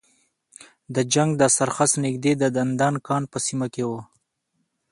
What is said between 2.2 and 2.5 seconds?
د